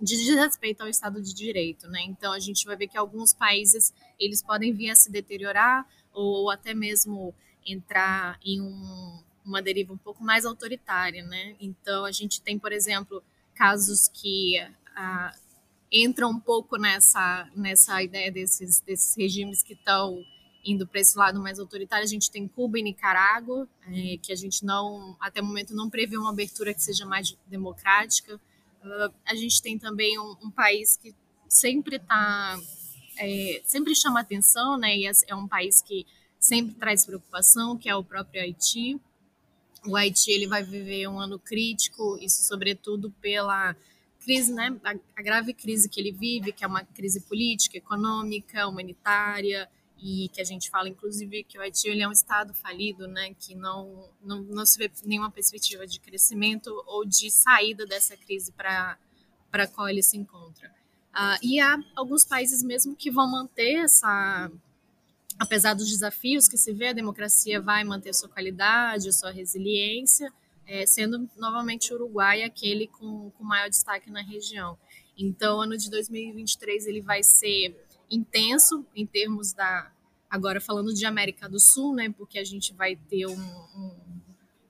de 0.00 0.16
desrespeito 0.16 0.82
ao 0.82 0.88
Estado 0.88 1.20
de 1.20 1.34
Direito. 1.34 1.88
Né? 1.88 2.02
Então, 2.02 2.32
a 2.32 2.38
gente 2.38 2.64
vai 2.64 2.76
ver 2.76 2.86
que 2.86 2.96
alguns 2.96 3.32
países 3.32 3.92
eles 4.18 4.42
podem 4.42 4.72
vir 4.72 4.90
a 4.90 4.96
se 4.96 5.10
deteriorar 5.10 5.86
ou 6.12 6.50
até 6.50 6.74
mesmo 6.74 7.34
entrar 7.66 8.38
em 8.44 8.60
um, 8.60 9.22
uma 9.48 9.62
deriva 9.62 9.92
um 9.92 9.98
pouco 9.98 10.22
mais 10.22 10.44
autoritária, 10.44 11.24
né? 11.24 11.56
Então 11.60 12.04
a 12.04 12.12
gente 12.12 12.40
tem, 12.40 12.58
por 12.58 12.72
exemplo, 12.72 13.22
casos 13.54 14.08
que 14.08 14.54
ah, 14.94 15.34
entram 15.90 16.30
um 16.30 16.40
pouco 16.40 16.76
nessa 16.76 17.48
nessa 17.56 18.02
ideia 18.02 18.30
desses 18.30 18.80
desses 18.80 19.16
regimes 19.16 19.62
que 19.62 19.72
estão 19.72 20.22
indo 20.64 20.86
para 20.86 21.00
esse 21.00 21.16
lado 21.16 21.40
mais 21.40 21.58
autoritário. 21.58 22.04
A 22.04 22.08
gente 22.08 22.30
tem 22.30 22.46
Cuba 22.46 22.78
e 22.78 22.82
Nicarágua, 22.82 23.66
é, 23.86 24.18
que 24.18 24.32
a 24.32 24.36
gente 24.36 24.64
não 24.64 25.16
até 25.20 25.40
o 25.40 25.44
momento 25.44 25.74
não 25.74 25.88
prevê 25.88 26.16
uma 26.16 26.30
abertura 26.30 26.74
que 26.74 26.82
seja 26.82 27.06
mais 27.06 27.36
democrática. 27.46 28.36
Uh, 28.82 29.12
a 29.24 29.34
gente 29.34 29.60
tem 29.62 29.78
também 29.78 30.18
um, 30.18 30.36
um 30.44 30.50
país 30.50 30.96
que 30.96 31.14
sempre 31.48 31.96
está 31.96 32.58
é, 33.18 33.62
sempre 33.64 33.94
chama 33.94 34.20
atenção, 34.20 34.76
né? 34.76 34.96
E 34.96 35.06
é, 35.06 35.12
é 35.28 35.34
um 35.34 35.48
país 35.48 35.82
que 35.82 36.06
sempre 36.38 36.74
traz 36.74 37.04
preocupação, 37.04 37.76
que 37.76 37.88
é 37.88 37.96
o 37.96 38.04
próprio 38.04 38.40
Haiti. 38.40 39.00
O 39.86 39.96
Haiti 39.96 40.30
ele 40.30 40.46
vai 40.46 40.62
viver 40.62 41.06
um 41.08 41.20
ano 41.20 41.38
crítico, 41.38 42.18
isso 42.20 42.42
sobretudo 42.42 43.10
pela 43.20 43.76
crise, 44.20 44.52
né, 44.52 44.78
a, 44.84 44.94
a, 45.16 45.22
grave 45.22 45.54
crise 45.54 45.88
que 45.88 46.00
ele 46.00 46.12
vive, 46.12 46.52
que 46.52 46.64
é 46.64 46.66
uma 46.66 46.84
crise 46.84 47.20
política, 47.20 47.78
econômica, 47.78 48.66
humanitária, 48.68 49.68
e 50.00 50.28
que 50.28 50.40
a 50.40 50.44
gente 50.44 50.70
fala, 50.70 50.88
inclusive, 50.88 51.42
que 51.44 51.58
o 51.58 51.60
Haiti 51.60 51.88
ele 51.88 52.02
é 52.02 52.08
um 52.08 52.12
estado 52.12 52.54
falido, 52.54 53.08
né, 53.08 53.34
que 53.38 53.54
não, 53.54 54.08
não, 54.22 54.42
não 54.42 54.66
se 54.66 54.78
vê 54.78 54.90
nenhuma 55.04 55.30
perspectiva 55.30 55.86
de 55.86 55.98
crescimento 55.98 56.70
ou 56.86 57.04
de 57.04 57.30
saída 57.30 57.84
dessa 57.86 58.16
crise 58.16 58.52
para 58.52 58.98
a 59.52 59.66
qual 59.66 59.88
ele 59.88 60.02
se 60.02 60.16
encontra. 60.16 60.68
Uh, 61.14 61.38
e 61.42 61.58
há 61.58 61.82
alguns 61.96 62.24
países 62.24 62.62
mesmo 62.62 62.94
que 62.94 63.10
vão 63.10 63.28
manter 63.28 63.76
essa 63.84 64.50
apesar 65.38 65.74
dos 65.74 65.88
desafios 65.88 66.48
que 66.48 66.58
se 66.58 66.72
vê, 66.72 66.88
a 66.88 66.92
democracia 66.92 67.60
vai 67.60 67.84
manter 67.84 68.14
sua 68.14 68.28
qualidade, 68.28 69.12
sua 69.12 69.30
resiliência, 69.30 70.32
é, 70.66 70.84
sendo 70.84 71.28
novamente 71.36 71.92
o 71.92 71.96
Uruguai 71.96 72.42
aquele 72.42 72.88
com, 72.88 73.30
com 73.30 73.44
maior 73.44 73.68
destaque 73.68 74.10
na 74.10 74.22
região. 74.22 74.76
Então, 75.16 75.60
ano 75.60 75.76
de 75.76 75.90
2023 75.90 76.86
ele 76.86 77.00
vai 77.00 77.22
ser 77.22 77.76
intenso 78.10 78.86
em 78.94 79.06
termos 79.06 79.52
da 79.52 79.90
agora 80.30 80.60
falando 80.60 80.92
de 80.92 81.06
América 81.06 81.48
do 81.48 81.58
Sul, 81.58 81.94
né? 81.94 82.12
Porque 82.16 82.38
a 82.38 82.44
gente 82.44 82.74
vai 82.74 82.96
ter 82.96 83.26
um, 83.26 83.32
um, 83.32 83.96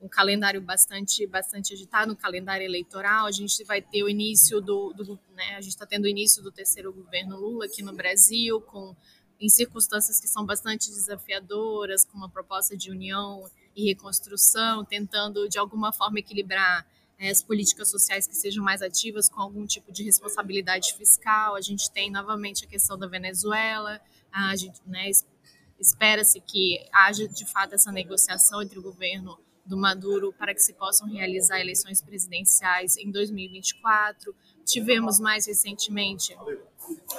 um 0.02 0.08
calendário 0.08 0.60
bastante 0.60 1.26
bastante 1.26 1.74
agitado, 1.74 2.12
um 2.12 2.16
calendário 2.16 2.64
eleitoral. 2.64 3.26
A 3.26 3.32
gente 3.32 3.64
vai 3.64 3.82
ter 3.82 4.02
o 4.02 4.08
início 4.08 4.60
do, 4.60 4.92
do 4.92 5.18
né? 5.34 5.56
A 5.56 5.60
gente 5.60 5.72
está 5.72 5.84
tendo 5.84 6.04
o 6.04 6.08
início 6.08 6.42
do 6.42 6.52
terceiro 6.52 6.92
governo 6.92 7.36
Lula 7.36 7.66
aqui 7.66 7.82
no 7.82 7.92
Brasil 7.92 8.60
com 8.60 8.94
em 9.40 9.48
circunstâncias 9.48 10.20
que 10.20 10.28
são 10.28 10.44
bastante 10.44 10.88
desafiadoras, 10.88 12.04
com 12.04 12.16
uma 12.16 12.28
proposta 12.28 12.76
de 12.76 12.90
união 12.90 13.48
e 13.74 13.86
reconstrução, 13.86 14.84
tentando 14.84 15.48
de 15.48 15.58
alguma 15.58 15.92
forma 15.92 16.18
equilibrar 16.18 16.86
é, 17.18 17.30
as 17.30 17.42
políticas 17.42 17.90
sociais 17.90 18.26
que 18.26 18.34
sejam 18.34 18.64
mais 18.64 18.82
ativas 18.82 19.28
com 19.28 19.40
algum 19.40 19.66
tipo 19.66 19.92
de 19.92 20.02
responsabilidade 20.04 20.94
fiscal. 20.94 21.54
A 21.54 21.60
gente 21.60 21.90
tem 21.90 22.10
novamente 22.10 22.64
a 22.64 22.68
questão 22.68 22.98
da 22.98 23.06
Venezuela, 23.06 24.00
a 24.32 24.54
gente 24.56 24.80
né, 24.86 25.10
espera-se 25.78 26.40
que 26.40 26.84
haja 26.92 27.28
de 27.28 27.46
fato 27.46 27.74
essa 27.74 27.92
negociação 27.92 28.62
entre 28.62 28.78
o 28.78 28.82
governo 28.82 29.38
do 29.64 29.76
Maduro 29.76 30.32
para 30.32 30.54
que 30.54 30.60
se 30.60 30.72
possam 30.72 31.08
realizar 31.08 31.60
eleições 31.60 32.00
presidenciais 32.00 32.96
em 32.96 33.10
2024. 33.10 34.34
Tivemos 34.68 35.18
mais 35.18 35.46
recentemente 35.46 36.36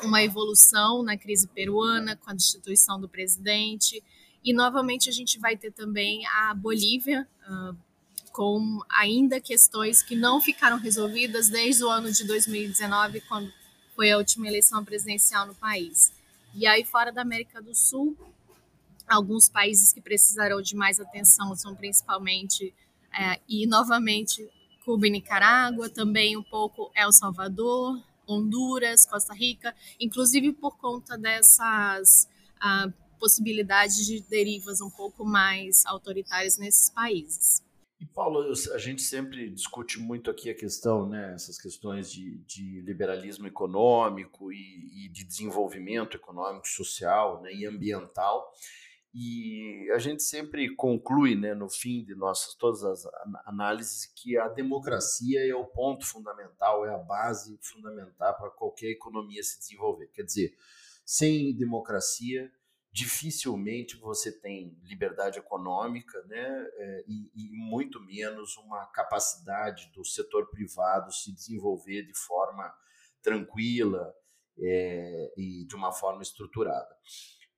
uma 0.03 0.21
evolução 0.21 1.01
na 1.01 1.17
crise 1.17 1.47
peruana 1.47 2.15
com 2.15 2.29
a 2.29 2.33
destituição 2.33 3.01
do 3.01 3.09
presidente. 3.09 4.03
E 4.43 4.53
novamente 4.53 5.09
a 5.09 5.11
gente 5.11 5.39
vai 5.39 5.57
ter 5.57 5.71
também 5.71 6.27
a 6.27 6.53
Bolívia, 6.53 7.27
uh, 7.49 7.75
com 8.31 8.79
ainda 8.87 9.41
questões 9.41 10.03
que 10.03 10.15
não 10.15 10.39
ficaram 10.39 10.77
resolvidas 10.77 11.49
desde 11.49 11.83
o 11.83 11.89
ano 11.89 12.11
de 12.11 12.23
2019, 12.23 13.21
quando 13.21 13.51
foi 13.95 14.12
a 14.12 14.17
última 14.17 14.47
eleição 14.47 14.85
presidencial 14.85 15.47
no 15.47 15.55
país. 15.55 16.13
E 16.53 16.67
aí, 16.67 16.85
fora 16.85 17.12
da 17.12 17.23
América 17.23 17.59
do 17.62 17.73
Sul, 17.73 18.15
alguns 19.07 19.49
países 19.49 19.91
que 19.91 19.99
precisarão 19.99 20.62
de 20.62 20.75
mais 20.75 20.99
atenção 20.99 21.55
são 21.55 21.75
principalmente, 21.75 22.73
é, 23.12 23.39
e 23.49 23.65
novamente, 23.65 24.47
Cuba 24.89 25.06
e 25.06 25.12
Nicarágua, 25.12 25.88
também 25.88 26.36
um 26.36 26.41
pouco 26.41 26.91
El 26.95 27.12
Salvador, 27.12 28.04
Honduras, 28.28 29.06
Costa 29.06 29.36
Rica, 29.36 29.75
inclusive 29.99 30.52
por 30.52 30.80
conta 30.80 31.15
dessas 31.15 32.28
uh, 32.56 32.91
possibilidades 33.19 34.04
de 34.08 34.19
derivas 34.21 34.82
um 34.82 34.89
pouco 34.89 35.23
mais 35.23 35.86
autoritárias 35.86 36.58
nesses 36.58 36.89
países. 36.89 37.63
E 38.02 38.06
Paulo, 38.08 38.52
a 38.73 38.78
gente 38.80 39.04
sempre 39.04 39.52
discute 39.52 39.99
muito 39.99 40.32
aqui 40.32 40.49
a 40.49 40.56
questão, 40.56 41.08
né, 41.08 41.34
essas 41.36 41.62
questões 41.62 42.12
de, 42.12 42.39
de 42.47 42.82
liberalismo 42.82 43.45
econômico 43.45 44.52
e, 44.52 45.06
e, 45.06 45.10
de 45.10 45.23
desenvolvimento 45.23 46.17
econômico, 46.17 46.67
social 46.67 47.43
né, 47.43 47.54
e 47.54 47.63
ambiental. 47.63 48.52
E 49.13 49.89
a 49.93 49.98
gente 49.98 50.22
sempre 50.22 50.76
conclui, 50.76 51.36
né, 51.36 51.56
no 51.56 51.69
fim 51.69 52.04
de 52.04 52.13
nossas 52.13 52.54
todas 52.54 52.84
as 52.84 53.04
análises, 53.45 54.06
que 54.06 54.38
a 54.38 54.48
democracia 54.48 55.48
é 55.48 55.56
o 55.56 55.65
ponto 55.65 56.06
fundamental, 56.06 56.86
é 56.86 56.93
a 56.93 56.98
base 56.98 57.58
fundamental 57.62 58.38
para 58.38 58.52
qualquer 58.52 58.91
economia 58.91 59.41
se 59.41 59.58
desenvolver. 59.60 60.08
Quer 60.13 60.24
dizer, 60.24 60.56
sem 61.04 61.56
democracia, 61.58 62.52
dificilmente 62.91 63.98
você 63.98 64.32
tem 64.32 64.78
liberdade 64.84 65.39
econômica, 65.39 66.22
né, 66.26 66.67
é, 66.76 67.06
e, 67.08 67.32
e 67.36 67.50
muito 67.52 68.00
menos 68.02 68.58
uma 68.58 68.86
capacidade 68.88 69.91
do 69.91 70.06
setor 70.06 70.52
privado 70.52 71.12
se 71.12 71.34
desenvolver 71.34 72.04
de 72.04 72.15
forma 72.15 72.72
tranquila 73.24 74.13
é, 74.60 75.34
e 75.36 75.65
de 75.65 75.76
uma 75.76 75.91
forma 75.91 76.22
estruturada. 76.22 76.95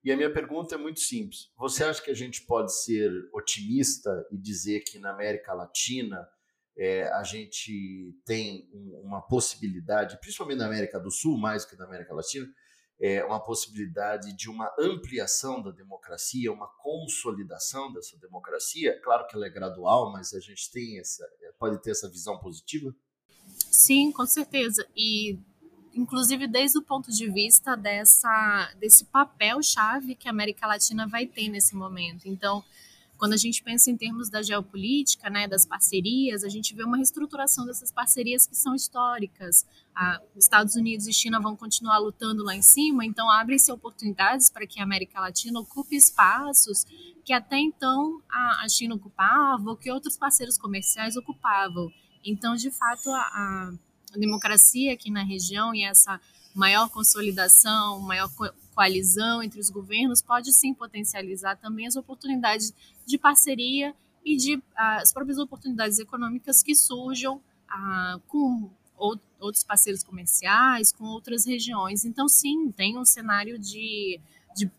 E 0.04 0.12
a 0.12 0.18
minha 0.18 0.34
pergunta 0.34 0.76
é 0.76 0.78
muito 0.78 1.00
simples. 1.00 1.52
Você 1.58 1.84
acha 1.84 2.02
que 2.02 2.10
a 2.10 2.16
gente 2.16 2.44
pode 2.46 2.76
ser 2.84 3.12
otimista 3.34 4.26
e 4.32 4.38
dizer 4.38 4.82
que 4.82 4.98
na 4.98 5.12
América 5.12 5.54
Latina 5.54 6.28
é, 6.78 7.04
a 7.10 7.24
gente 7.24 8.18
tem 8.26 8.68
um, 8.74 9.02
uma 9.04 9.22
possibilidade, 9.22 10.20
principalmente 10.20 10.58
na 10.58 10.66
América 10.66 11.00
do 11.00 11.12
Sul, 11.12 11.38
mais 11.38 11.66
que 11.66 11.76
na 11.76 11.86
América 11.86 12.14
Latina, 12.14 12.48
é, 13.00 13.24
uma 13.24 13.40
possibilidade 13.40 14.36
de 14.36 14.50
uma 14.50 14.74
ampliação 14.80 15.62
da 15.62 15.72
democracia, 15.72 16.52
uma 16.52 16.68
consolidação 16.68 17.92
dessa 17.92 18.18
democracia? 18.20 19.00
Claro 19.04 19.28
que 19.28 19.36
ela 19.36 19.46
é 19.46 19.50
gradual, 19.50 20.12
mas 20.12 20.34
a 20.34 20.40
gente 20.40 20.72
tem 20.72 21.00
essa, 21.00 21.28
pode 21.60 21.82
ter 21.82 21.92
essa 21.92 22.10
visão 22.10 22.40
positiva? 22.40 22.94
Sim, 23.70 24.12
com 24.12 24.26
certeza. 24.26 24.88
E 24.96 25.40
inclusive 25.94 26.48
desde 26.48 26.78
o 26.78 26.82
ponto 26.82 27.12
de 27.12 27.30
vista 27.30 27.76
dessa, 27.76 28.72
desse 28.80 29.06
papel-chave 29.06 30.16
que 30.16 30.28
a 30.28 30.32
América 30.32 30.68
Latina 30.68 31.08
vai 31.08 31.26
ter 31.26 31.50
nesse 31.50 31.76
momento. 31.76 32.28
Então, 32.28 32.64
quando 33.18 33.34
a 33.34 33.38
gente 33.38 33.62
pensa 33.62 33.92
em 33.92 33.96
termos 33.96 34.32
da 34.32 34.42
geopolítica, 34.42 35.30
né, 35.30 35.48
das 35.48 35.64
parcerias, 35.64 36.44
a 36.44 36.50
gente 36.50 36.74
vê 36.74 36.84
uma 36.84 36.98
reestruturação 36.98 37.68
dessas 37.68 37.92
parcerias 37.92 38.48
que 38.48 38.56
são 38.56 38.74
históricas. 38.74 39.64
Ah, 39.96 40.20
os 40.36 40.46
Estados 40.46 40.76
Unidos 40.76 41.06
e 41.06 41.14
China 41.14 41.40
vão 41.40 41.56
continuar 41.56 42.00
lutando 42.00 42.44
lá 42.44 42.56
em 42.56 42.64
cima, 42.64 43.06
então 43.06 43.30
abrem-se 43.30 43.72
oportunidades 43.72 44.50
para 44.50 44.66
que 44.66 44.80
a 44.80 44.84
América 44.84 45.20
Latina 45.20 45.60
ocupe 45.60 45.96
espaços 45.96 46.84
que 47.24 47.32
até 47.32 47.60
então 47.60 48.22
a, 48.28 48.66
a 48.66 48.70
China 48.70 48.96
ocupava 48.96 49.70
ou 49.70 49.78
que 49.78 49.92
outros 49.92 50.18
parceiros 50.18 50.58
comerciais 50.58 51.16
ocupavam. 51.16 51.92
Então, 52.26 52.56
de 52.56 52.72
fato, 52.72 53.10
a, 53.12 53.20
a 53.20 53.74
democracia 54.18 54.94
aqui 54.94 55.10
na 55.12 55.24
região 55.24 55.74
e 55.74 55.84
essa 55.84 56.20
maior 56.54 56.90
consolidação, 56.90 58.00
maior 58.02 58.30
coalizão 58.76 59.42
entre 59.42 59.60
os 59.60 59.70
governos 59.70 60.22
pode 60.22 60.52
sim 60.52 60.74
potencializar 60.74 61.56
também 61.58 61.88
as 61.88 61.96
oportunidades 61.96 62.74
de 63.06 63.18
parceria 63.18 63.96
e 64.24 64.36
de 64.36 64.56
uh, 64.56 64.62
as 65.02 65.12
próprias 65.14 65.38
oportunidades 65.38 66.00
econômicas 66.00 66.62
que 66.62 66.76
surjam 66.76 67.38
uh, 67.38 68.20
com 68.28 68.70
outros 69.40 69.64
parceiros 69.64 70.04
comerciais, 70.04 70.92
com 70.92 71.06
outras 71.06 71.46
regiões. 71.46 72.06
Então, 72.06 72.28
sim, 72.28 72.72
tem 72.72 72.98
um 72.98 73.06
cenário 73.06 73.58
de, 73.58 74.20
de 74.56 74.70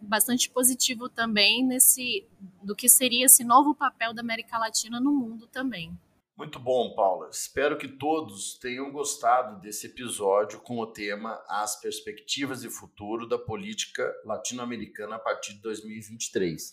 bastante 0.00 0.48
positivo 0.48 1.08
também 1.08 1.64
nesse 1.64 2.24
do 2.62 2.76
que 2.76 2.88
seria 2.88 3.26
esse 3.26 3.42
novo 3.42 3.74
papel 3.74 4.14
da 4.14 4.22
América 4.22 4.56
Latina 4.56 5.00
no 5.00 5.12
mundo 5.12 5.48
também. 5.48 5.96
Muito 6.40 6.58
bom, 6.58 6.94
Paula. 6.94 7.28
Espero 7.28 7.76
que 7.76 7.86
todos 7.86 8.58
tenham 8.58 8.90
gostado 8.90 9.60
desse 9.60 9.88
episódio 9.88 10.58
com 10.58 10.78
o 10.78 10.86
tema 10.86 11.38
As 11.46 11.78
Perspectivas 11.78 12.62
de 12.62 12.70
Futuro 12.70 13.28
da 13.28 13.38
Política 13.38 14.10
Latino-Americana 14.24 15.16
a 15.16 15.18
partir 15.18 15.52
de 15.52 15.60
2023. 15.60 16.72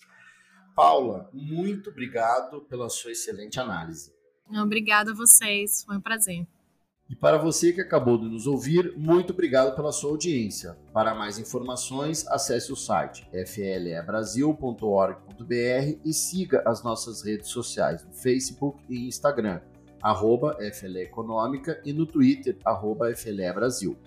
Paula, 0.74 1.30
muito 1.34 1.90
obrigado 1.90 2.62
pela 2.62 2.88
sua 2.88 3.12
excelente 3.12 3.60
análise. 3.60 4.16
Obrigada 4.50 5.12
a 5.12 5.14
vocês, 5.14 5.84
foi 5.84 5.98
um 5.98 6.02
prazer. 6.02 6.48
E 7.10 7.16
para 7.16 7.38
você 7.38 7.72
que 7.72 7.80
acabou 7.80 8.18
de 8.18 8.28
nos 8.28 8.48
ouvir, 8.48 8.94
muito 8.98 9.32
obrigado 9.32 9.74
pela 9.74 9.94
sua 9.94 10.12
audiência. 10.12 10.78
Para 10.92 11.16
mais 11.16 11.40
informações, 11.40 12.28
acesse 12.28 12.74
o 12.74 12.76
site 12.76 13.26
flebrasil.org.br 13.46 16.00
e 16.04 16.14
siga 16.14 16.62
as 16.66 16.84
nossas 16.84 17.24
redes 17.24 17.48
sociais 17.48 18.04
no 18.04 18.12
Facebook 18.12 18.84
e 18.90 19.08
Instagram, 19.08 19.62
arroba 20.02 20.58
FLE 20.74 21.04
Econômica 21.04 21.82
e 21.86 21.94
no 21.94 22.06
Twitter, 22.06 22.58
arroba 22.66 23.16
FLE 23.16 23.54
Brasil. 23.54 23.98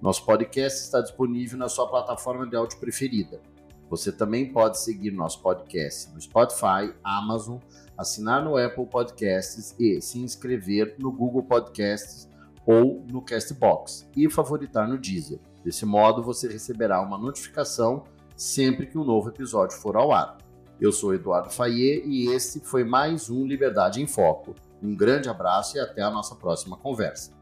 Nosso 0.00 0.26
podcast 0.26 0.80
está 0.80 1.00
disponível 1.00 1.56
na 1.56 1.68
sua 1.68 1.88
plataforma 1.88 2.44
de 2.44 2.56
áudio 2.56 2.80
preferida. 2.80 3.40
Você 3.88 4.10
também 4.10 4.52
pode 4.52 4.80
seguir 4.80 5.12
nosso 5.12 5.40
podcast 5.40 6.12
no 6.12 6.20
Spotify, 6.20 6.92
Amazon, 7.04 7.58
assinar 7.96 8.42
no 8.42 8.56
Apple 8.56 8.86
Podcasts 8.86 9.76
e 9.78 10.00
se 10.00 10.18
inscrever 10.18 10.96
no 10.98 11.12
Google 11.12 11.44
Podcasts 11.44 12.31
ou 12.66 13.04
no 13.10 13.22
Castbox 13.22 14.08
e 14.16 14.28
favoritar 14.30 14.88
no 14.88 14.98
Deezer. 14.98 15.40
Desse 15.64 15.84
modo, 15.84 16.22
você 16.22 16.48
receberá 16.48 17.00
uma 17.00 17.18
notificação 17.18 18.04
sempre 18.36 18.86
que 18.86 18.98
um 18.98 19.04
novo 19.04 19.28
episódio 19.28 19.76
for 19.76 19.96
ao 19.96 20.12
ar. 20.12 20.38
Eu 20.80 20.90
sou 20.90 21.14
Eduardo 21.14 21.50
Fayet 21.50 22.02
e 22.06 22.28
este 22.28 22.60
foi 22.60 22.82
mais 22.82 23.30
um 23.30 23.46
Liberdade 23.46 24.02
em 24.02 24.06
Foco. 24.06 24.54
Um 24.82 24.96
grande 24.96 25.28
abraço 25.28 25.76
e 25.76 25.80
até 25.80 26.02
a 26.02 26.10
nossa 26.10 26.34
próxima 26.34 26.76
conversa. 26.76 27.32